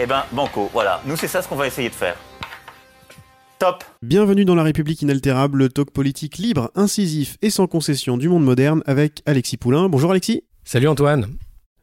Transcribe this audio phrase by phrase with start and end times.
[0.00, 1.02] Eh ben, banco, voilà.
[1.06, 2.16] Nous, c'est ça ce qu'on va essayer de faire.
[3.58, 8.28] Top Bienvenue dans La République inaltérable, le talk politique libre, incisif et sans concession du
[8.28, 9.88] monde moderne avec Alexis Poulain.
[9.88, 10.42] Bonjour Alexis.
[10.64, 11.28] Salut Antoine.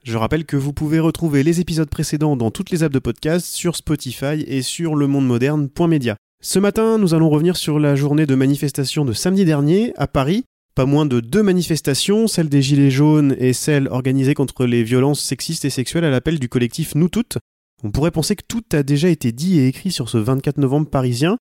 [0.04, 3.46] Je rappelle que vous pouvez retrouver les épisodes précédents dans toutes les apps de podcast,
[3.46, 6.16] sur Spotify et sur lemondemoderne.media.
[6.42, 10.46] Ce matin, nous allons revenir sur la journée de manifestation de samedi dernier à Paris.
[10.74, 15.22] Pas moins de deux manifestations, celle des Gilets jaunes et celle organisée contre les violences
[15.22, 17.38] sexistes et sexuelles à l'appel du collectif Nous Toutes.
[17.84, 20.90] On pourrait penser que tout a déjà été dit et écrit sur ce 24 novembre
[20.90, 21.38] parisien.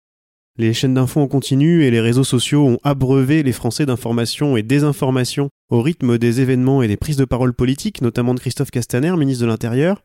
[0.57, 4.63] Les chaînes d'infos en continu et les réseaux sociaux ont abreuvé les Français d'informations et
[4.63, 9.17] désinformations au rythme des événements et des prises de parole politiques, notamment de Christophe Castaner,
[9.17, 10.03] ministre de l'Intérieur.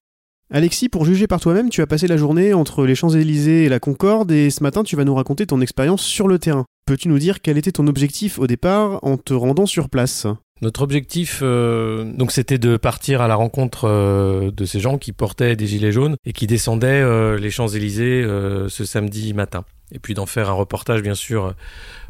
[0.51, 3.79] Alexis, pour juger par toi-même, tu as passé la journée entre les Champs-Élysées et la
[3.79, 6.65] Concorde et ce matin tu vas nous raconter ton expérience sur le terrain.
[6.85, 10.27] Peux-tu nous dire quel était ton objectif au départ en te rendant sur place?
[10.63, 15.11] Notre objectif, euh, donc, c'était de partir à la rencontre euh, de ces gens qui
[15.11, 18.23] portaient des gilets jaunes et qui descendaient euh, les Champs-Élysées
[18.69, 19.65] ce samedi matin.
[19.91, 21.53] Et puis d'en faire un reportage, bien sûr,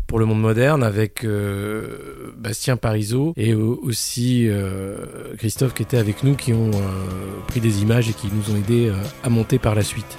[0.05, 1.25] pour le monde moderne avec
[2.37, 4.47] Bastien Parisot et aussi
[5.37, 6.71] Christophe qui était avec nous, qui ont
[7.47, 10.17] pris des images et qui nous ont aidés à monter par la suite.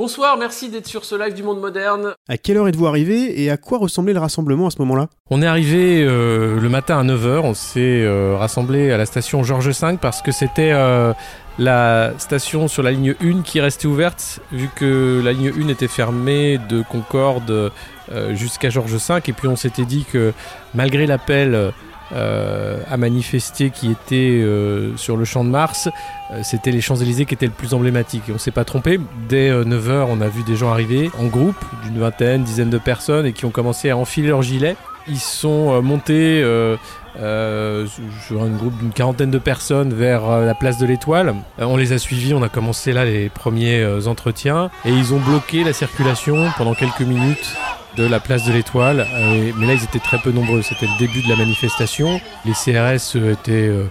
[0.00, 2.14] Bonsoir, merci d'être sur ce live du monde moderne.
[2.26, 5.08] À quelle heure êtes-vous arrivé et à quoi ressemblait le rassemblement à ce moment-là?
[5.28, 9.42] On est arrivé euh, le matin à 9h, on s'est euh, rassemblé à la station
[9.42, 11.12] Georges V parce que c'était euh,
[11.58, 15.86] la station sur la ligne 1 qui restait ouverte, vu que la ligne 1 était
[15.86, 17.70] fermée de Concorde
[18.12, 19.20] euh, jusqu'à Georges V.
[19.28, 20.32] Et puis on s'était dit que
[20.74, 21.70] malgré l'appel euh,
[22.12, 25.88] à manifester qui était euh, sur le champ de Mars,
[26.32, 28.24] euh, c'était les Champs-Élysées qui étaient le plus emblématique.
[28.28, 28.98] Et on s'est pas trompé.
[29.28, 33.26] Dès 9h, on a vu des gens arriver en groupe d'une vingtaine, dizaine de personnes
[33.26, 34.76] et qui ont commencé à enfiler leurs gilets.
[35.08, 36.76] Ils sont euh, montés euh,
[37.18, 37.86] euh,
[38.26, 41.34] sur un groupe d'une quarantaine de personnes vers euh, la place de l'Étoile.
[41.58, 45.12] Euh, on les a suivis, on a commencé là les premiers euh, entretiens et ils
[45.14, 47.56] ont bloqué la circulation pendant quelques minutes
[47.96, 49.06] de la place de l'Étoile.
[49.12, 50.62] Euh, mais là, ils étaient très peu nombreux.
[50.62, 52.20] C'était le début de la manifestation.
[52.44, 53.86] Les CRS euh, étaient euh,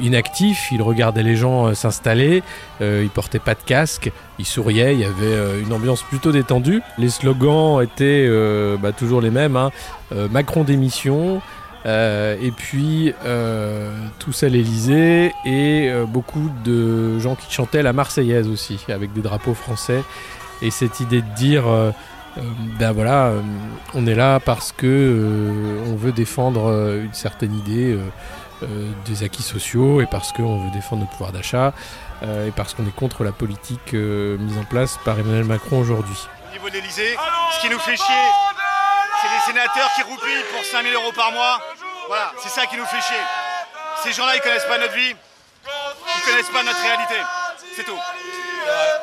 [0.00, 0.68] inactifs.
[0.72, 2.42] Ils regardaient les gens s'installer.
[2.80, 4.10] Ils portaient pas de casque.
[4.38, 4.94] Ils souriaient.
[4.94, 6.82] Il y avait une ambiance plutôt détendue.
[6.98, 8.28] Les slogans étaient
[8.80, 9.56] bah, toujours les mêmes.
[9.56, 9.70] hein.
[10.30, 11.42] Macron démission.
[11.84, 18.48] Et puis euh, tous à l'Elysée et euh, beaucoup de gens qui chantaient la Marseillaise
[18.48, 20.02] aussi avec des drapeaux français
[20.60, 21.64] et cette idée de dire
[22.36, 23.40] ben voilà euh,
[23.94, 28.08] on est là parce que euh, on veut défendre euh, une certaine idée euh,
[28.62, 31.74] euh, des acquis sociaux et parce qu'on veut défendre notre pouvoir d'achat
[32.22, 35.80] euh, et parce qu'on est contre la politique euh, mise en place par Emmanuel Macron
[35.80, 36.16] aujourd'hui.
[36.48, 37.16] Au niveau de l'Elysée,
[37.56, 38.24] ce qui nous fait chier,
[39.20, 41.60] c'est les sénateurs qui roupillent pour 5000 euros par mois.
[42.08, 43.22] Voilà, c'est ça qui nous fait chier.
[44.04, 45.14] Ces gens-là, ils connaissent pas notre vie,
[45.66, 47.14] ils connaissent pas notre réalité.
[47.76, 47.98] C'est tout.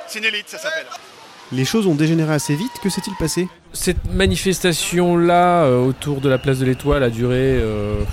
[0.07, 0.87] C'est une élite, ça s'appelle.
[1.51, 3.47] Les choses ont dégénéré assez vite, que s'est-il passé?
[3.73, 8.03] Cette manifestation-là, euh, autour de la place de l'Étoile, a duré, euh,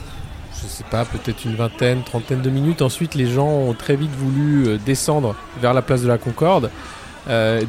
[0.55, 2.81] je sais pas, peut-être une vingtaine, trentaine de minutes.
[2.81, 6.71] Ensuite, les gens ont très vite voulu euh, descendre vers la place de la Concorde.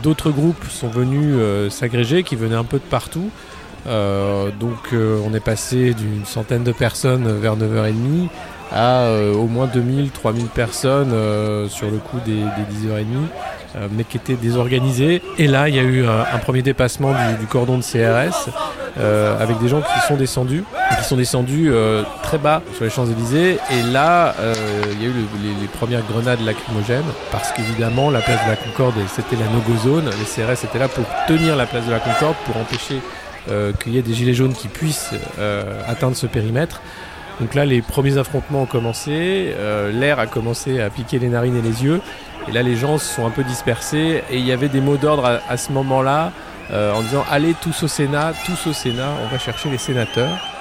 [0.03, 1.35] D'autres groupes sont venus
[1.73, 3.31] s'agréger, qui venaient un peu de partout.
[3.88, 8.29] Donc, on est passé d'une centaine de personnes vers 9h30
[8.72, 13.03] à euh, au moins 2000, 3000 personnes euh, sur le coup des, des 10h30
[13.75, 15.22] euh, mais qui étaient désorganisés.
[15.38, 18.50] Et là, il y a eu un, un premier dépassement du, du cordon de CRS
[19.00, 20.63] euh, avec des gens qui sont descendus,
[20.97, 23.59] qui sont descendus euh, très bas sur les Champs-Élysées.
[23.72, 24.53] Et là, euh,
[24.94, 28.50] il y a eu le- les, les premières grenades lacrymogènes parce qu'évidemment, la place de
[28.50, 30.06] la Concorde, c'était la no-go zone.
[30.06, 33.00] Les CRS étaient là pour tenir la place de la Concorde, pour empêcher
[33.51, 36.81] euh, qu'il y ait des gilets jaunes qui puissent euh, atteindre ce périmètre.
[37.39, 41.56] Donc là, les premiers affrontements ont commencé, euh, l'air a commencé à piquer les narines
[41.56, 42.01] et les yeux,
[42.48, 44.98] et là, les gens se sont un peu dispersés, et il y avait des mots
[44.98, 46.31] d'ordre à, ce moment-là,
[46.72, 50.56] euh, en disant allez tous au Sénat, tous au Sénat, on va chercher les sénateurs.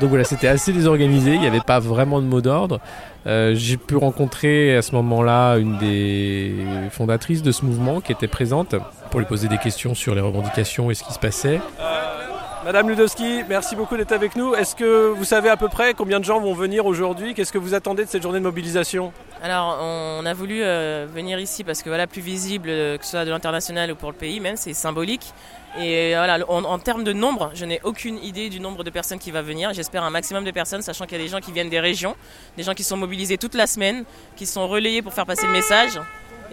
[0.00, 2.80] Donc voilà, c'était assez désorganisé, il n'y avait pas vraiment de mot d'ordre.
[3.26, 6.54] Euh, j'ai pu rencontrer à ce moment-là une des
[6.90, 8.76] fondatrices de ce mouvement qui était présente
[9.10, 11.60] pour lui poser des questions sur les revendications et ce qui se passait.
[12.64, 14.54] Madame Ludowski, merci beaucoup d'être avec nous.
[14.54, 17.32] Est-ce que vous savez à peu près combien de gens vont venir aujourd'hui?
[17.32, 19.12] Qu'est-ce que vous attendez de cette journée de mobilisation?
[19.42, 23.12] Alors, on a voulu euh, venir ici parce que voilà, plus visible, euh, que ce
[23.12, 25.32] soit de l'international ou pour le pays même, c'est symbolique.
[25.78, 29.18] Et voilà, en, en, termes de nombre, je n'ai aucune idée du nombre de personnes
[29.18, 29.72] qui va venir.
[29.74, 32.16] J'espère un maximum de personnes, sachant qu'il y a des gens qui viennent des régions,
[32.56, 34.04] des gens qui sont mobilisés toute la semaine,
[34.34, 36.00] qui sont relayés pour faire passer le message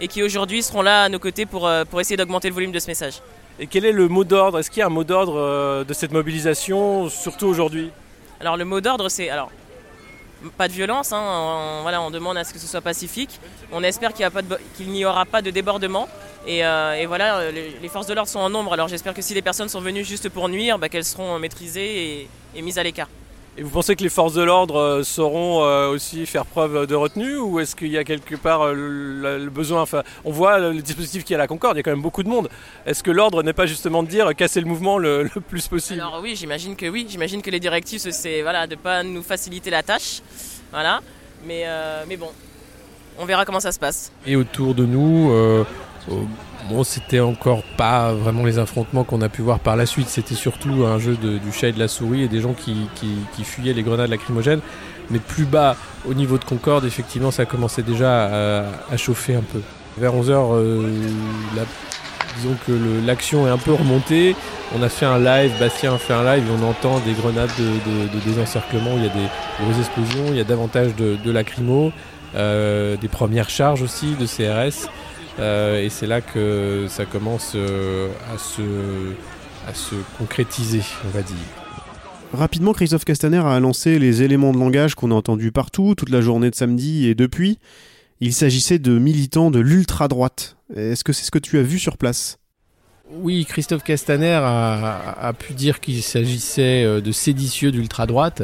[0.00, 2.72] et qui aujourd'hui seront là à nos côtés pour, euh, pour essayer d'augmenter le volume
[2.72, 3.20] de ce message.
[3.58, 4.58] Et quel est le mot d'ordre?
[4.58, 7.90] Est-ce qu'il y a un mot d'ordre euh, de cette mobilisation, surtout aujourd'hui?
[8.38, 9.50] Alors le mot d'ordre, c'est alors
[10.56, 11.12] pas de violence.
[11.12, 13.40] Hein, on, demande à ce que ce soit pacifique.
[13.72, 16.08] On espère qu'il n'y aura pas de débordement.
[16.46, 18.72] Et, euh, voilà, les, forces de l'ordre sont en nombre.
[18.72, 22.28] Alors j'espère que si les personnes sont venues juste pour nuire, bah, qu'elles seront maîtrisées
[22.54, 23.08] et mises à l'écart.
[23.58, 26.94] Et vous pensez que les forces de l'ordre euh, sauront euh, aussi faire preuve de
[26.94, 30.58] retenue ou est-ce qu'il y a quelque part euh, le, le, besoin enfin, On voit
[30.58, 32.50] le dispositif qui est à la Concorde, il y a quand même beaucoup de monde.
[32.84, 36.02] Est-ce que l'ordre n'est pas justement de dire casser le mouvement le, le plus possible?
[36.02, 37.06] Alors oui, j'imagine que oui.
[37.08, 40.20] J'imagine que les directives, c'est voilà, de ne pas nous faciliter la tâche.
[40.70, 41.00] Voilà.
[41.46, 42.28] Mais, euh, mais bon,
[43.18, 44.12] on verra comment ça se passe.
[44.26, 45.64] Et autour de nous, euh,
[46.68, 50.08] bon, c'était encore pas vraiment les affrontements qu'on a pu voir par la suite.
[50.08, 52.88] C'était surtout un jeu du chat et de la souris et des gens qui,
[53.44, 54.60] fuyaient les grenades lacrymogènes.
[55.10, 55.76] Mais plus bas,
[56.08, 59.60] au niveau de Concorde, effectivement, ça commençait déjà à, chauffer un peu.
[59.98, 60.90] Vers 11h, euh,
[62.36, 64.36] disons que l'action est un peu remontée.
[64.76, 67.50] On a fait un live, Bastien a fait un live et on entend des grenades
[67.58, 69.28] de, désencerclement il y a des
[69.62, 71.92] grosses explosions, il y a davantage de, de lacrymo,
[72.34, 74.90] euh, des premières charges aussi de CRS.
[75.38, 78.62] Euh, et c'est là que ça commence euh, à, se,
[79.68, 81.36] à se concrétiser, on va dire.
[82.32, 86.20] Rapidement, Christophe Castaner a lancé les éléments de langage qu'on a entendus partout, toute la
[86.20, 87.58] journée de samedi et depuis.
[88.20, 90.56] Il s'agissait de militants de l'ultra-droite.
[90.74, 92.38] Est-ce que c'est ce que tu as vu sur place?
[93.10, 98.42] Oui, Christophe Castaner a, a pu dire qu'il s'agissait euh, de séditieux d'ultra-droite.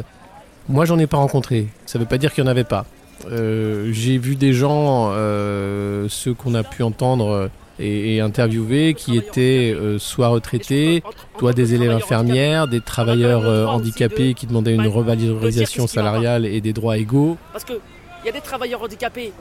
[0.69, 1.67] Moi, j'en ai pas rencontré.
[1.85, 2.85] Ça veut pas dire qu'il n'y en avait pas.
[3.31, 7.49] Euh, j'ai vu des gens, euh, ceux qu'on a pu entendre
[7.79, 11.03] et, interviewer, qui étaient euh, soit retraités,
[11.39, 16.97] soit des élèves infirmières, des travailleurs handicapés qui demandaient une revalorisation salariale et des droits
[16.97, 17.37] égaux.
[17.51, 17.79] Parce qu'il
[18.25, 19.31] y a des travailleurs handicapés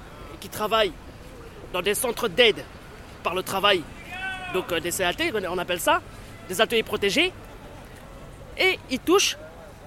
[0.40, 0.92] qui travaillent
[1.72, 2.64] dans des centres d'aide
[3.22, 3.82] par le travail,
[4.52, 5.14] donc des CAT,
[5.48, 6.00] on appelle ça,
[6.48, 7.32] des ateliers protégés,
[8.58, 9.38] et ils touchent,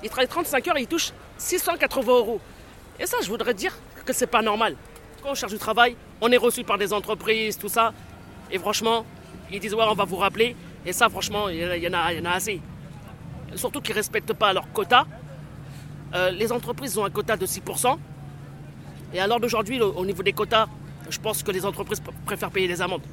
[0.03, 2.39] ils travaillent 35 heures et ils touchent 680 euros.
[3.00, 3.74] Et ça, je voudrais dire
[4.06, 4.75] que c'est pas normal.
[5.21, 7.94] Quand on cherche du travail, on est reçu par des entreprises, tout ça.
[8.51, 9.06] Et franchement,
[9.51, 10.56] ils disent ouais, on va vous rappeler.
[10.86, 12.62] Et ça, franchement, il y, y, en a, assez.
[13.56, 15.06] Surtout qu'ils ne respectent pas leur quota.
[16.13, 17.97] Euh, les entreprises ont un quota de 6%.
[19.13, 20.68] Et alors d'aujourd'hui, au niveau des quotas,
[21.09, 23.03] je pense que les entreprises préfèrent payer les amendes.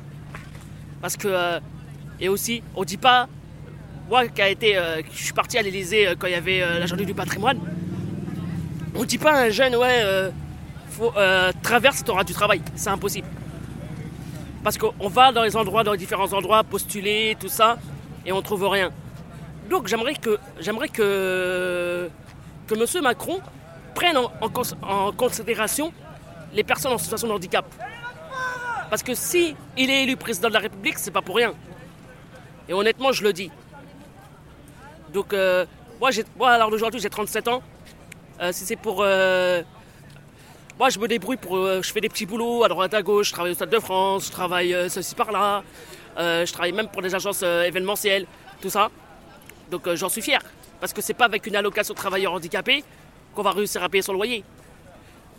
[1.01, 1.61] Parce que, euh,
[2.21, 3.29] et aussi, on ne dit pas,
[4.09, 6.87] moi qui a été, euh, je suis parti à l'Elysée quand il y avait la
[6.87, 7.59] journée du patrimoine,
[9.03, 10.31] on dit pas un jeune, ouais,
[10.91, 11.13] faut,
[11.63, 12.63] traverse, tu auras du travail.
[12.77, 13.27] C'est impossible.
[14.63, 17.79] Parce qu'on va dans les endroits, dans les différents endroits, postuler, tout ça,
[18.25, 18.93] et on trouve rien.
[19.69, 22.09] Donc j'aimerais que, j'aimerais que,
[22.69, 23.03] que M.
[23.03, 23.41] Macron
[23.95, 25.93] prenne en, en, en, considération
[26.53, 27.65] les personnes en situation de handicap.
[28.89, 31.55] Parce que si il est élu président de la République, c'est pas pour rien.
[32.69, 33.51] Et honnêtement, je le dis.
[35.13, 35.67] Donc euh,
[36.01, 37.63] moi, moi, alors d'aujourd'hui, j'ai 37 ans.
[38.43, 39.63] Euh, si c'est pour euh,
[40.79, 41.57] moi, je me débrouille pour.
[41.57, 43.29] Euh, je fais des petits boulots à droite à gauche.
[43.29, 45.63] Je travaille au Stade de France, je travaille ceci par-là.
[46.19, 48.27] Euh, je travaille même pour des agences événementielles,
[48.61, 48.91] tout ça.
[49.71, 50.41] Donc j'en suis fier.
[50.81, 52.83] Parce que c'est pas avec une allocation travailleur handicapé
[53.35, 54.43] qu'on va réussir à payer son loyer.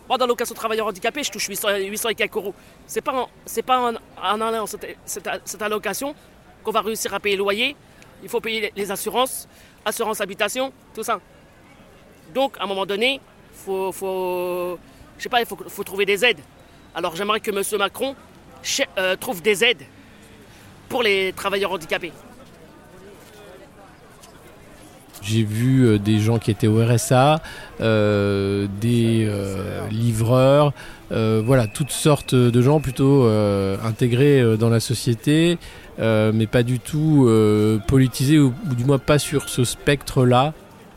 [0.08, 2.54] Moi, dans l'allocation travailleur handicapé, je touche 800, 800 et quelques euros.
[2.86, 3.92] C'est pas c'est pas
[4.22, 6.14] en, en cette, cette, cette allocation
[6.62, 7.76] qu'on va réussir à payer le loyer.
[8.22, 9.46] Il faut payer les assurances,
[9.84, 11.20] assurance habitation, tout ça.
[12.34, 13.20] Donc, à un moment donné,
[13.54, 14.78] faut, faut,
[15.16, 16.40] je sais pas, il faut, trouver des aides.
[16.94, 17.78] Alors j'aimerais que M.
[17.78, 18.16] Macron
[18.98, 19.84] euh, trouve des aides
[20.88, 22.12] pour les travailleurs handicapés.
[25.22, 27.40] J'ai vu euh, des gens qui étaient au RSA,
[27.80, 29.30] euh, des
[29.90, 30.72] livreurs,
[31.10, 33.28] voilà, toutes sortes de gens plutôt
[33.84, 35.58] intégrés dans la société,
[35.98, 37.30] mais pas du tout
[37.86, 40.52] politisés, ou, du moins pas sur ce spectre-là.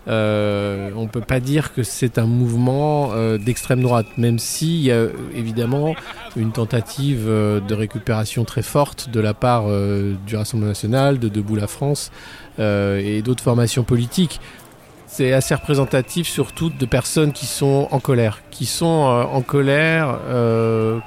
[0.08, 4.82] Euh, on ne peut pas dire que c'est un mouvement euh, d'extrême droite, même s'il
[4.82, 5.96] y a évidemment
[6.36, 9.66] une tentative euh, de récupération très forte de la part
[10.26, 12.12] du Rassemblement national, de Debout la France
[12.60, 14.40] et d'autres formations politiques.
[15.06, 20.20] c'est assez représentatif surtout de personnes qui sont en colère, qui sont en colère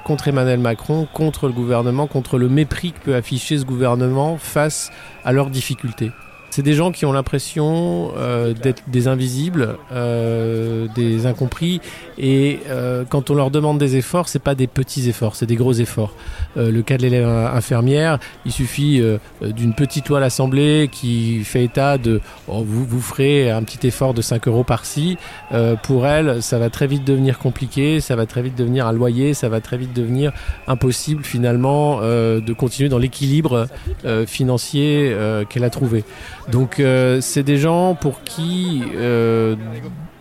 [0.05, 4.91] contre Emmanuel Macron, contre le gouvernement, contre le mépris que peut afficher ce gouvernement face
[5.23, 6.11] à leurs difficultés.
[6.51, 11.81] C'est des gens qui ont l'impression euh, d'être des invisibles, euh, des incompris,
[12.17, 15.55] et euh, quand on leur demande des efforts, c'est pas des petits efforts, c'est des
[15.55, 16.13] gros efforts.
[16.57, 21.43] Euh, le cas de l'élève infirmière, il suffit euh, d'une petite loi à l'Assemblée qui
[21.43, 25.17] fait état de oh, vous, vous ferez un petit effort de 5 euros par-ci.
[25.53, 28.91] Euh, pour elle, ça va très vite devenir compliqué, ça va très vite devenir un
[28.91, 30.31] loyer, ça va très vite devenir
[30.67, 33.67] impossible finalement euh, de continuer dans l'équilibre
[34.05, 36.03] euh, financier euh, qu'elle a trouvé.
[36.51, 39.55] Donc euh, c'est des gens pour qui euh,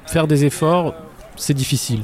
[0.07, 0.95] faire des efforts,
[1.37, 2.03] c'est difficile.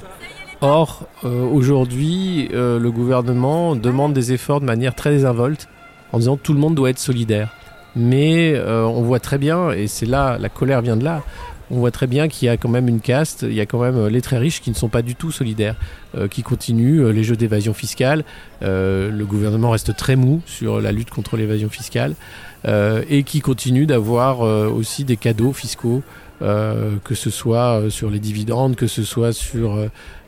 [0.62, 5.68] Or, euh, aujourd'hui, le gouvernement demande des efforts de manière très désinvolte,
[6.12, 7.52] en disant tout le monde doit être solidaire.
[7.94, 11.22] Mais on voit très bien, et c'est là, la colère vient de là,
[11.70, 13.80] on voit très bien qu'il y a quand même une caste, il y a quand
[13.80, 15.76] même euh, les très riches qui ne sont pas du tout solidaires,
[16.16, 18.24] euh, qui continuent euh, les jeux d'évasion fiscale.
[18.62, 22.14] Le gouvernement reste très mou sur la lutte contre l'évasion fiscale
[22.66, 26.02] et qui continue d'avoir aussi des cadeaux fiscaux,
[26.40, 29.78] que ce soit sur les dividendes, que ce soit sur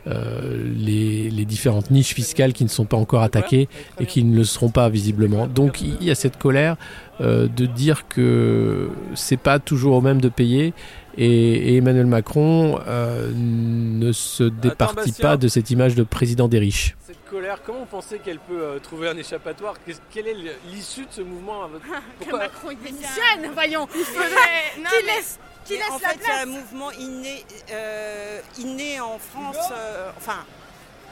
[0.05, 3.67] les, les différentes niches fiscales qui ne sont pas encore attaquées
[3.99, 5.47] et qui ne le seront pas visiblement.
[5.47, 6.77] Donc il y a cette colère
[7.19, 10.73] de dire que c'est pas toujours au même de payer
[11.17, 16.59] et, et Emmanuel Macron euh, ne se départit pas de cette image de président des
[16.59, 16.95] riches.
[17.05, 19.75] Cette colère, comment vous pensez qu'elle peut euh, trouver un échappatoire?
[20.11, 20.35] Quelle est
[20.71, 21.85] l'issue de ce mouvement votre...
[22.19, 23.87] Pourquoi Macron il démissionne, voyons.
[23.95, 24.73] Il faudrait.
[24.75, 26.43] Qui laisse, qui laisse en la fait, c'est place?
[26.43, 29.57] un mouvement inné, euh, inné en France.
[29.71, 30.45] euh, enfin,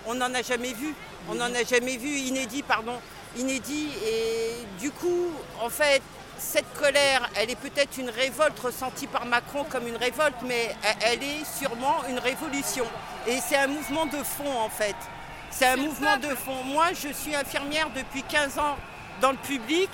[0.05, 0.93] on n'en a jamais vu.
[1.29, 2.93] On n'en a jamais vu, inédit, pardon.
[3.37, 3.89] Inédit.
[4.05, 5.27] Et du coup,
[5.61, 6.01] en fait,
[6.37, 11.23] cette colère, elle est peut-être une révolte ressentie par Macron comme une révolte, mais elle-
[11.23, 12.85] est sûrement une révolution.
[13.27, 14.95] Et c'est un mouvement de fond, en fait.
[15.49, 16.63] C'est un mouvement de fond.
[16.63, 18.75] Moi, je suis infirmière depuis 15 ans
[19.21, 19.89] dans le public.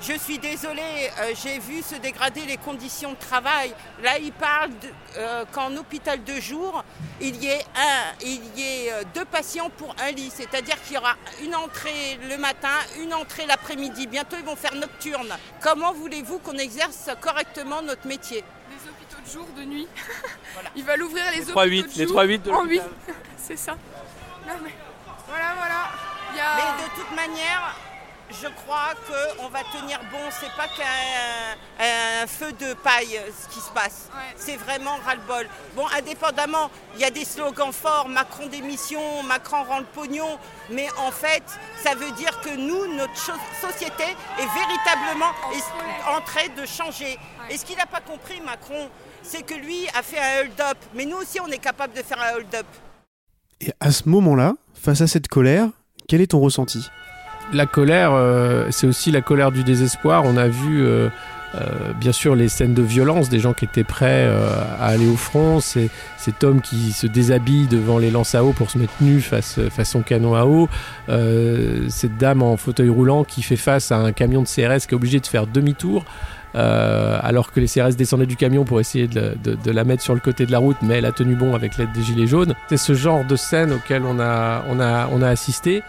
[0.00, 3.74] Je suis désolée, euh, j'ai vu se dégrader les conditions de travail.
[4.02, 4.70] Là, il parle
[5.16, 6.84] euh, qu'en hôpital de jour,
[7.20, 10.30] il y ait, un, il y ait euh, deux patients pour un lit.
[10.32, 12.68] C'est-à-dire qu'il y aura une entrée le matin,
[13.00, 14.06] une entrée l'après-midi.
[14.06, 15.36] Bientôt, ils vont faire nocturne.
[15.62, 18.44] Comment voulez-vous qu'on exerce correctement notre métier?
[18.70, 19.88] Les hôpitaux de jour, de nuit.
[20.76, 22.76] Ils veulent ouvrir les, Les hôpitaux 3-8, de les jour 3-8 de en 8.
[22.76, 22.90] l'hôpital.
[23.36, 23.72] C'est ça.
[24.46, 24.74] Non mais
[25.26, 25.90] voilà, voilà.
[26.32, 26.54] Il y a...
[26.56, 27.74] Mais de toute manière,
[28.30, 30.18] je crois qu'on va tenir bon.
[30.30, 34.08] C'est pas qu'un un feu de paille euh, ce qui se passe.
[34.36, 35.46] C'est vraiment ras-le-bol.
[35.74, 40.38] Bon, indépendamment, il y a des slogans forts Macron démission, Macron rend le pognon.
[40.70, 41.42] Mais en fait,
[41.82, 47.18] ça veut dire que nous, notre société est véritablement est en train de changer.
[47.50, 48.88] Et ce qu'il n'a pas compris, Macron,
[49.22, 50.78] c'est que lui a fait un hold-up.
[50.94, 52.66] Mais nous aussi, on est capable de faire un hold-up.
[53.60, 55.68] Et à ce moment-là, face à cette colère,
[56.08, 56.88] quel est ton ressenti?
[57.52, 60.24] La colère, euh, c'est aussi la colère du désespoir.
[60.26, 61.08] On a vu euh,
[61.54, 64.28] euh, bien sûr les scènes de violence des gens qui étaient prêts
[64.78, 65.60] à aller au front.
[65.60, 65.88] C'est
[66.18, 69.58] cet homme qui se déshabille devant les lances à eau pour se mettre nu face,
[69.70, 70.68] face son canon à eau.
[71.88, 74.94] Cette dame en fauteuil roulant qui fait face à un camion de CRS qui est
[74.94, 76.04] obligé de faire demi-tour.
[76.54, 80.20] alors que les CRS descendaient du camion pour essayer de- de la mettre sur le
[80.20, 82.54] côté de la route, mais elle a tenu bon avec l'aide des gilets jaunes.
[82.68, 85.82] C'est ce genre de scène auquel on a, on a, on a assisté.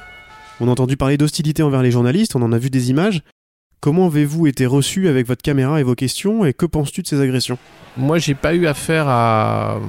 [0.60, 3.22] On a entendu parler d'hostilité envers les journalistes, on en a vu des images.
[3.80, 7.22] Comment avez-vous été reçu avec votre caméra et vos questions et que penses-tu de ces
[7.22, 7.58] agressions?
[7.96, 9.80] Moi, j'ai pas eu affaire à,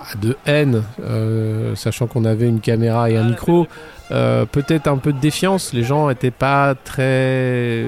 [0.00, 3.66] à de haine, euh, sachant qu'on avait une caméra et un micro.
[4.10, 5.72] Euh, Peut-être un peu de défiance.
[5.72, 7.84] Les gens étaient pas très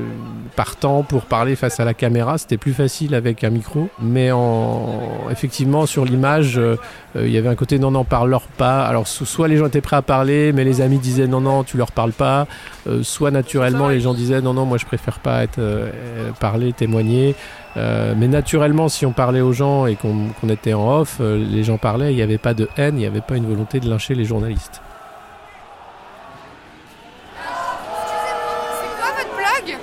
[0.57, 2.37] partants pour parler face à la caméra.
[2.39, 3.89] C'était plus facile avec un micro.
[4.01, 5.01] Mais en,
[5.31, 6.77] effectivement, sur l'image, euh,
[7.17, 8.83] euh, il y avait un côté non, non, parle-leur pas.
[8.85, 11.65] Alors, so- soit les gens étaient prêts à parler, mais les amis disaient non, non,
[11.65, 12.47] tu leur parles pas.
[12.87, 15.61] Euh, soit naturellement, les gens disaient non, non, moi je préfère pas être
[16.39, 17.35] parler, témoigner.
[17.77, 21.63] Euh, mais naturellement, si on parlait aux gens et qu'on était en off, euh, les
[21.63, 23.89] gens parlaient, il n'y avait pas de haine, il n'y avait pas une volonté de
[23.89, 24.83] lyncher les journalistes.
[28.81, 29.79] C'est quoi votre blague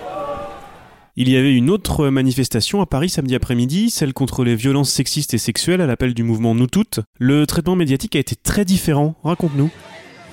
[1.20, 5.34] Il y avait une autre manifestation à Paris samedi après-midi, celle contre les violences sexistes
[5.34, 7.00] et sexuelles à l'appel du mouvement Nous Toutes.
[7.18, 9.72] Le traitement médiatique a été très différent, raconte-nous.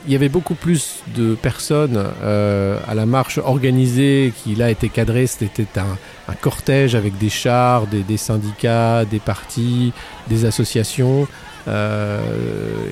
[0.06, 4.90] Il y avait beaucoup plus de personnes euh, à la marche organisée qui là était
[4.90, 5.26] cadrée.
[5.26, 5.96] C'était un,
[6.28, 9.94] un cortège avec des chars, des, des syndicats, des partis,
[10.28, 11.26] des associations.
[11.66, 12.20] Euh,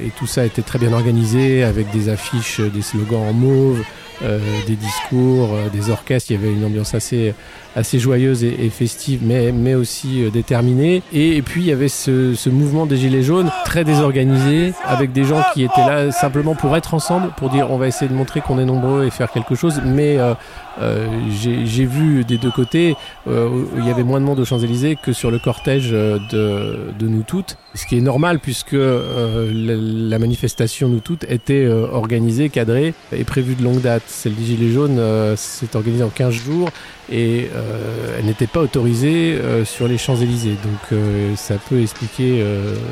[0.03, 3.83] et tout ça était très bien organisé avec des affiches, des slogans en mauve,
[4.23, 6.31] euh, des discours, euh, des orchestres.
[6.31, 7.35] Il y avait une ambiance assez,
[7.77, 11.03] assez joyeuse et, et festive, mais, mais aussi euh, déterminée.
[11.13, 15.13] Et, et, puis il y avait ce, ce, mouvement des Gilets jaunes très désorganisé, avec
[15.13, 18.15] des gens qui étaient là simplement pour être ensemble, pour dire on va essayer de
[18.15, 19.81] montrer qu'on est nombreux et faire quelque chose.
[19.85, 20.35] Mais euh,
[20.81, 22.97] euh, j'ai vu des deux côtés,
[23.29, 27.09] euh, il y avait moins de monde aux Champs-Élysées que sur le cortège de, de
[27.09, 27.57] nous toutes.
[27.75, 29.75] Ce qui est normal puisque euh, la,
[30.11, 34.03] la, manifestation nous toutes était euh, organisée, cadrée et prévue de longue date.
[34.07, 35.01] Celle des Gilets jaunes
[35.37, 36.71] s'est organisée en 15 jours
[37.13, 40.57] et euh, elle n'était pas autorisée euh, sur les Champs-Élysées.
[40.65, 42.45] Donc euh, ça peut expliquer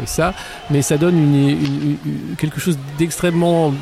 [0.04, 0.34] ça,
[0.70, 1.96] mais ça donne une,
[2.36, 3.72] quelque chose d'extrêmement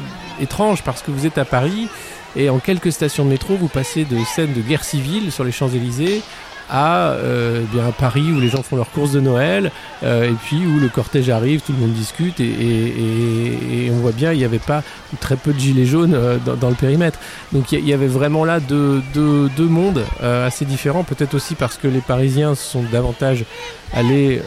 [0.41, 1.89] étrange parce que vous êtes à Paris
[2.37, 5.53] et en quelques stations de métro, vous passez de scènes de guerre civile sur les
[5.53, 6.23] Champs-Élysées
[6.71, 9.71] à euh, bien Paris où les gens font leurs courses de Noël
[10.03, 14.33] euh, et puis où le cortège arrive, tout le monde discute et, on voit bien
[14.33, 14.83] il n'y avait pas
[15.21, 17.19] très peu de gilets jaunes euh, dans, le périmètre.
[17.53, 21.77] Donc il y, avait vraiment là deux, deux, deux mondes assez différents, peut-être aussi parce
[21.77, 23.45] que les Parisiens sont davantage
[23.95, 24.43] allés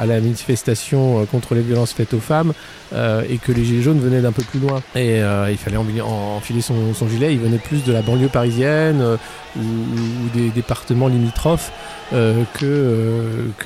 [0.00, 2.52] à la manifestation contre les violences faites aux femmes
[2.94, 4.82] et que les gilets jaunes venaient d'un peu plus loin.
[4.94, 5.18] Et
[5.50, 9.18] il fallait enfiler son, gilet, il venait plus de la banlieue parisienne
[9.56, 11.65] ou des départements limitrophes
[12.12, 12.64] euh, que,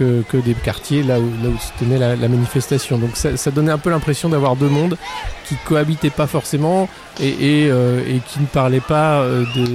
[0.01, 2.97] euh, que, des quartiers là où, se tenait la, manifestation.
[2.97, 4.97] Donc ça, donnait un peu l'impression d'avoir deux mondes
[5.45, 6.89] qui cohabitaient pas forcément
[7.21, 9.67] et, euh, qui ne parlaient pas de,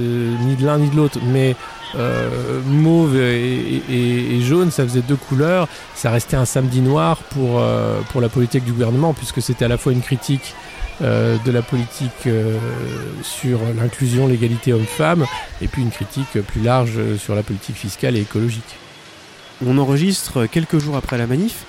[0.46, 1.20] ni de l'un ni de l'autre.
[1.22, 1.54] Mais
[2.66, 5.68] mauve et, et, jaune, ça faisait deux couleurs.
[5.94, 7.62] Ça restait un samedi noir pour,
[8.10, 10.54] pour la politique du gouvernement, puisque c'était à la fois une critique
[11.02, 12.58] euh, de la politique euh,
[13.22, 15.26] sur l'inclusion, l'égalité homme-femme,
[15.60, 18.76] et puis une critique plus large sur la politique fiscale et écologique.
[19.64, 21.64] On enregistre quelques jours après la manif.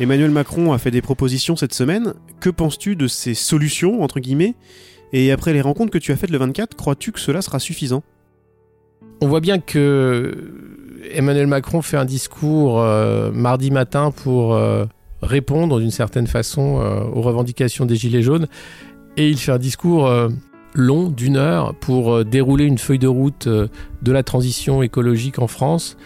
[0.00, 2.14] Emmanuel Macron a fait des propositions cette semaine.
[2.40, 4.54] Que penses-tu de ces solutions, entre guillemets?
[5.12, 8.02] Et après les rencontres que tu as faites le 24, crois-tu que cela sera suffisant?
[9.20, 10.52] On voit bien que
[11.12, 14.84] Emmanuel Macron fait un discours euh, mardi matin pour euh,
[15.22, 18.46] répondre d'une certaine façon euh, aux revendications des Gilets jaunes.
[19.16, 20.28] Et il fait un discours euh,
[20.74, 25.46] long d'une heure pour euh, dérouler une feuille de route de la transition écologique en
[25.46, 25.96] France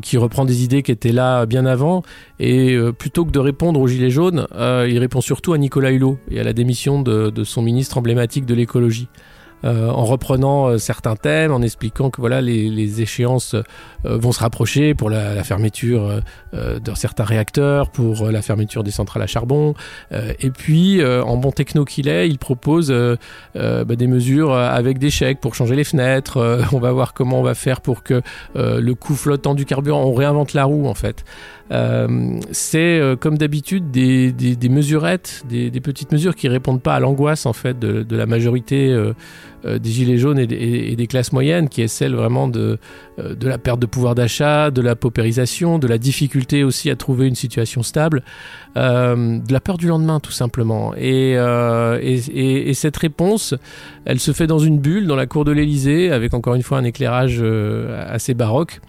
[0.00, 2.02] qui reprend des idées qui étaient là bien avant.
[2.40, 6.40] Et plutôt que de répondre aux Gilets jaunes, il répond surtout à Nicolas Hulot et
[6.40, 9.08] à la démission de, de son ministre emblématique de l'écologie.
[9.64, 13.62] Euh, en reprenant euh, certains thèmes, en expliquant que voilà les, les échéances euh,
[14.18, 16.20] vont se rapprocher pour la, la fermeture
[16.52, 19.74] euh, de certains réacteurs, pour la fermeture des centrales à charbon.
[20.12, 22.92] Euh, et puis, euh, en bon techno qu'il est, il propose
[23.54, 26.66] bah, des mesures avec des chèques pour changer les fenêtres.
[26.72, 28.22] on va voir comment on va faire pour que
[28.54, 31.24] le coût flottant du carburant, on réinvente la roue en fait.
[31.70, 36.82] Euh, c'est euh, comme d'habitude des, des, des, mesurettes, des, des, petites mesures qui répondent
[36.82, 39.14] pas à l'angoisse en fait de, de la majorité euh, euh
[39.78, 40.46] des gilets jaunes et,
[40.96, 42.78] des classes moyennes, qui est celle vraiment de,
[43.18, 46.96] euh, de la perte de pouvoir d'achat, de la paupérisation, de la difficulté aussi à
[46.96, 48.22] trouver une situation stable,
[48.76, 50.94] euh, de la peur du lendemain tout simplement.
[50.96, 53.54] Et, et, et, cette réponse,
[54.04, 56.78] elle se fait dans une bulle dans la cour de l'Élysée, avec encore une fois
[56.78, 57.42] un éclairage
[58.08, 58.80] assez baroque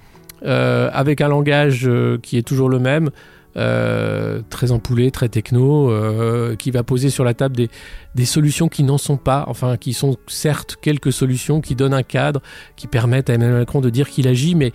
[0.46, 3.10] euh, avec un langage euh, qui est toujours le même,
[3.58, 8.84] euh, très empoulé, très techno, euh, qui va poser sur la table des, solutions qui
[8.84, 12.42] n'en sont pas, enfin qui sont certes quelques solutions qui donnent un cadre,
[12.76, 14.74] qui permettent à Emmanuel Macron de dire qu'il agit, mais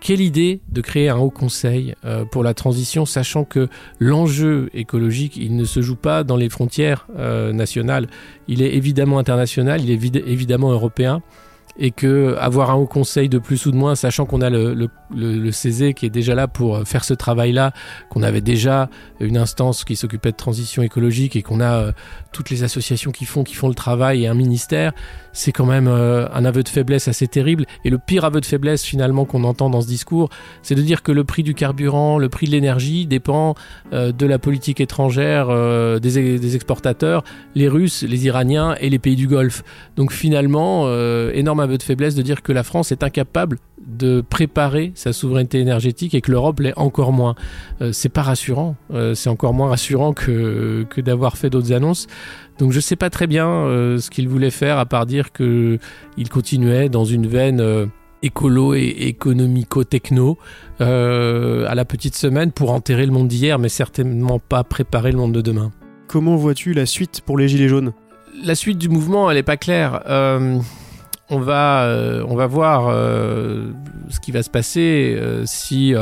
[0.00, 5.36] quelle idée de créer un haut conseil euh, pour la transition, sachant que l'enjeu écologique,
[5.36, 8.08] il ne se joue pas dans les frontières nationales,
[8.46, 11.22] il est évidemment international, il est évidemment européen
[11.78, 14.88] et que avoir un haut conseil de plus ou de moins, sachant qu'on a le,
[15.14, 17.72] le, le CESE qui est déjà là pour faire ce travail-là,
[18.10, 18.88] qu'on avait déjà
[19.20, 21.92] une instance qui s'occupait de transition écologique et qu'on a euh,
[22.32, 24.92] toutes les associations qui font qui font le travail et un ministère,
[25.32, 27.64] c'est quand même euh, un aveu de faiblesse assez terrible.
[27.84, 30.30] Et le pire aveu de faiblesse finalement qu'on entend dans ce discours,
[30.62, 33.54] c'est de dire que le prix du carburant, le prix de l'énergie dépend
[33.92, 35.48] euh, de la politique étrangère
[36.00, 39.62] des, des, exportateurs, les Russes, les Iraniens et les pays du Golfe.
[39.96, 40.88] Donc finalement,
[41.32, 45.58] énorme aveu de faiblesse de dire que la France est incapable de préparer sa souveraineté
[45.60, 47.34] énergétique et que l'Europe l'est encore moins.
[47.80, 48.76] Euh, c'est pas rassurant.
[48.92, 52.06] Euh, c'est encore moins rassurant que, que d'avoir fait d'autres annonces.
[52.58, 55.78] Donc je sais pas très bien euh, ce qu'il voulait faire à part dire que
[56.16, 57.88] il continuait dans une veine
[58.22, 60.38] écolo et économico-techno
[60.80, 65.18] euh, à la petite semaine pour enterrer le monde d'hier, mais certainement pas préparer le
[65.18, 65.72] monde de demain.
[66.06, 67.92] Comment vois-tu la suite pour les Gilets jaunes?
[68.42, 70.02] La suite du mouvement, elle est pas claire.
[70.08, 70.58] Euh,
[71.30, 73.72] on va, euh, on va voir euh,
[74.08, 75.94] ce qui va se passer euh, si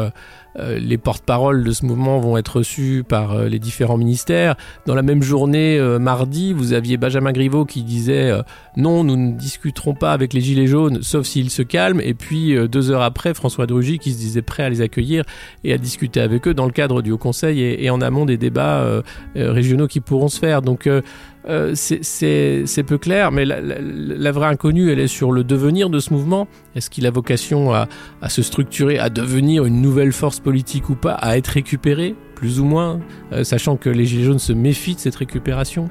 [0.79, 4.57] les porte-paroles de ce mouvement vont être reçus par les différents ministères.
[4.87, 8.33] Dans la même journée, mardi, vous aviez Benjamin Griveaux qui disait
[8.75, 12.01] non, nous ne discuterons pas avec les Gilets jaunes, sauf s'ils se calment.
[12.01, 15.25] Et puis deux heures après, François de Rugy qui se disait prêt à les accueillir
[15.63, 18.39] et à discuter avec eux dans le cadre du Haut Conseil et, en amont des
[18.39, 19.03] débats
[19.35, 20.63] régionaux qui pourront se faire.
[20.63, 20.89] Donc
[21.49, 26.13] euh, c'est- peu clair, mais la, vraie inconnue, elle est sur le devenir de ce
[26.13, 26.47] mouvement.
[26.75, 27.89] Est-ce qu'il a vocation à,
[28.23, 32.61] à se structurer, à devenir une nouvelle force politique ou pas, à être récupéré, plus
[32.61, 33.01] ou moins,
[33.33, 35.89] euh, sachant que les Gilets jaunes se méfient de cette récupération?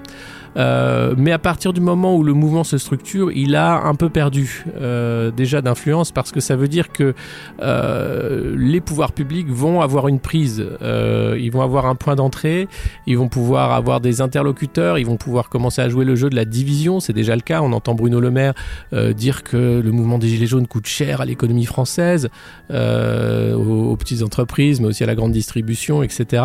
[0.57, 4.09] Euh, mais à partir du moment où le mouvement se structure, il a un peu
[4.09, 7.13] perdu euh, déjà d'influence parce que ça veut dire que
[7.61, 12.67] euh, les pouvoirs publics vont avoir une prise, euh, ils vont avoir un point d'entrée,
[13.05, 16.35] ils vont pouvoir avoir des interlocuteurs, ils vont pouvoir commencer à jouer le jeu de
[16.35, 18.53] la division, c'est déjà le cas, on entend Bruno Le Maire
[18.93, 22.29] euh, dire que le mouvement des Gilets jaunes coûte cher à l'économie française,
[22.69, 26.43] aux, aux petites entreprises, mais aussi à la grande distribution, etc.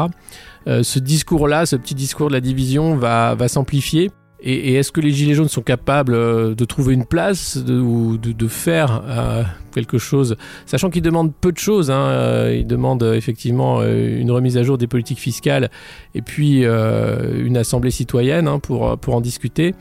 [0.66, 4.10] Euh, ce discours-là, ce petit discours de la division va, va s'amplifier.
[4.42, 7.78] Et, et est-ce que les Gilets jaunes sont capables euh, de trouver une place de,
[7.78, 9.42] ou de, de faire euh,
[9.74, 11.90] quelque chose, sachant qu'ils demandent peu de choses.
[11.90, 15.70] Hein, euh, ils demandent effectivement une remise à jour des politiques fiscales
[16.14, 19.74] et puis euh, une assemblée citoyenne hein, pour, pour en discuter.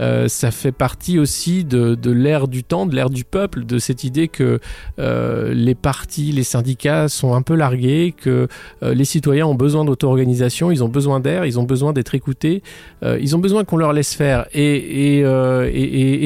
[0.00, 4.04] Euh, ça fait partie aussi de, l'ère du temps, de l'ère du peuple, de cette
[4.04, 4.60] idée que
[4.98, 8.48] euh, les partis, les syndicats sont un peu largués, que
[8.82, 12.62] euh, les citoyens ont besoin d'auto-organisation, ils ont besoin d'air, ils ont besoin d'être écoutés,
[13.02, 14.46] ils ont besoin qu'on leur laisse faire.
[14.54, 15.24] Et,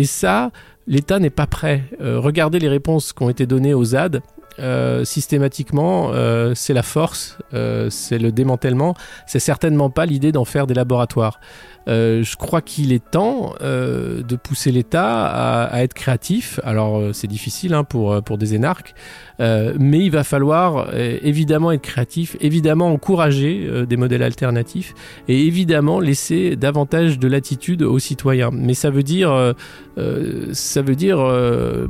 [0.04, 0.50] ça,
[0.87, 1.85] l'État n'est pas prêt.
[2.00, 4.22] Regardez les réponses qui ont été données aux ZAD.
[5.04, 6.12] Systématiquement,
[6.54, 7.38] c'est la force,
[7.90, 8.94] c'est le démantèlement.
[9.26, 11.40] C'est certainement pas l'idée d'en faire des laboratoires.
[11.88, 16.61] Euh, je crois qu'il est temps euh, de pousser l'État à, être créatif.
[16.64, 18.94] Alors euh, c'est difficile hein, pour, pour des énarques,
[19.40, 24.94] mais il va falloir évidemment être créatif, évidemment encourager des modèles alternatifs
[25.29, 28.51] et évidemment laisser davantage de latitude aux citoyens.
[28.53, 29.55] Mais ça veut dire,
[30.53, 31.18] ça veut dire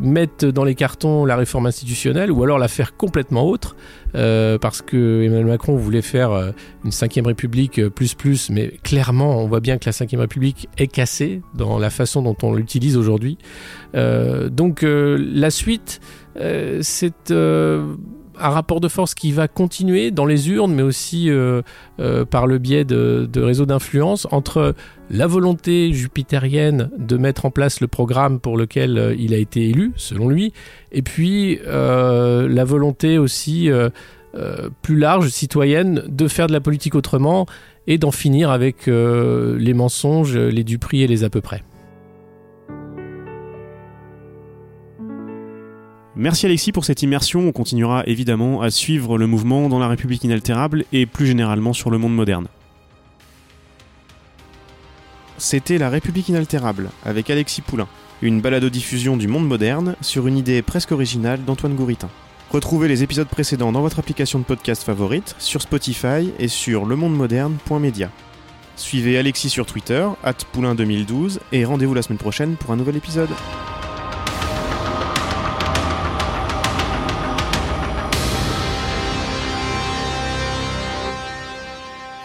[0.02, 3.76] mettre dans les cartons la réforme institutionnelle ou alors la faire complètement autre.
[4.14, 6.50] Euh, parce que Emmanuel Macron voulait faire euh,
[6.84, 10.68] une cinquième république euh, plus plus, mais clairement on voit bien que la cinquième république
[10.78, 13.38] est cassée dans la façon dont on l'utilise aujourd'hui.
[13.94, 16.00] Euh, donc euh, la suite,
[16.80, 17.32] c'est
[18.40, 21.62] un rapport de force qui va continuer dans les urnes, mais aussi euh,
[22.00, 24.74] euh, par le biais de, réseaux d'influence entre
[25.10, 29.68] la volonté jupitérienne de mettre en place le programme pour lequel euh, il a été
[29.68, 30.52] élu, selon lui,
[30.92, 33.70] et puis la volonté aussi
[34.82, 37.46] plus large, citoyenne, de faire de la politique autrement
[37.86, 41.62] et d'en finir avec les mensonges, les duperies et les à peu près.
[46.20, 47.46] Merci Alexis pour cette immersion.
[47.46, 51.90] On continuera évidemment à suivre le mouvement dans la République inaltérable et plus généralement sur
[51.90, 52.48] le monde moderne.
[55.36, 57.86] C'était La République inaltérable avec Alexis Poulain,
[58.20, 62.10] une balado-diffusion du monde moderne sur une idée presque originale d'Antoine Gouritin.
[62.50, 68.10] Retrouvez les épisodes précédents dans votre application de podcast favorite, sur Spotify et sur lemondemoderne.media.
[68.74, 70.04] Suivez Alexis sur Twitter,
[70.52, 73.30] poulain2012, et rendez-vous la semaine prochaine pour un nouvel épisode.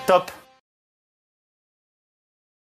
[0.06, 0.43] Top